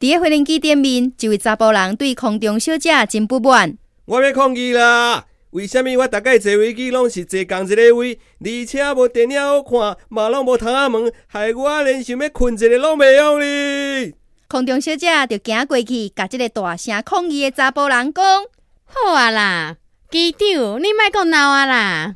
[0.00, 3.76] 伫个飞行机顶面，一位查甫人对空中小姐真不满。
[4.06, 5.26] 我要抗议啦！
[5.50, 14.14] 为什么我大概坐飞机拢是坐同一个位，而且无电影好看，嘛拢无窗仔门，害我连想要困一个拢袂用哩！
[14.48, 18.24] 空中小姐就行过去，甲即个大声抗议的查甫人讲：
[18.86, 19.76] 好啊啦，
[20.10, 22.14] 机长，你莫讲闹啊啦！